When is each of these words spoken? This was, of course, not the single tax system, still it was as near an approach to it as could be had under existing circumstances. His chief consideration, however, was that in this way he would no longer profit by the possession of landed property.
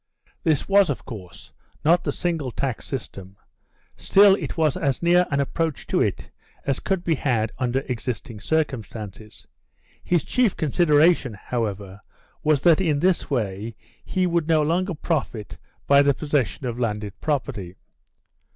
This 0.41 0.67
was, 0.67 0.89
of 0.89 1.05
course, 1.05 1.53
not 1.85 2.03
the 2.03 2.11
single 2.11 2.49
tax 2.51 2.87
system, 2.87 3.37
still 3.97 4.33
it 4.33 4.57
was 4.57 4.75
as 4.75 5.03
near 5.03 5.27
an 5.29 5.39
approach 5.39 5.85
to 5.85 6.01
it 6.01 6.31
as 6.65 6.79
could 6.79 7.03
be 7.03 7.13
had 7.13 7.51
under 7.59 7.81
existing 7.81 8.39
circumstances. 8.39 9.45
His 10.03 10.23
chief 10.23 10.57
consideration, 10.57 11.35
however, 11.35 12.01
was 12.41 12.61
that 12.61 12.81
in 12.81 12.97
this 12.97 13.29
way 13.29 13.75
he 14.03 14.25
would 14.25 14.47
no 14.47 14.63
longer 14.63 14.95
profit 14.95 15.59
by 15.85 16.01
the 16.01 16.15
possession 16.15 16.65
of 16.65 16.79
landed 16.79 17.21
property. 17.21 17.75